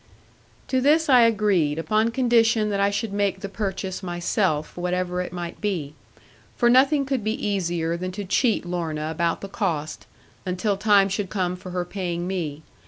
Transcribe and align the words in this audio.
To 0.69 0.81
this 0.81 1.09
I 1.09 1.21
agreed, 1.21 1.77
upon 1.77 2.09
condition 2.09 2.71
that 2.71 2.79
I 2.79 2.89
should 2.89 3.13
make 3.13 3.41
the 3.41 3.47
purchase 3.47 4.01
myself, 4.01 4.75
whatever 4.75 5.21
it 5.21 5.31
might 5.31 5.61
be. 5.61 5.93
For 6.57 6.71
nothing 6.71 7.05
could 7.05 7.23
be 7.23 7.35
easier 7.47 7.95
than 7.95 8.11
to 8.13 8.25
cheat 8.25 8.65
Lorna 8.65 9.11
about 9.11 9.41
the 9.41 9.47
cost, 9.47 10.07
until 10.43 10.75
time 10.75 11.07
should 11.07 11.29
come 11.29 11.55
for 11.55 11.69
her 11.69 11.85
paying 11.85 12.25
me. 12.25 12.63